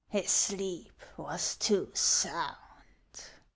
[0.07, 2.55] "His sleep was too sound."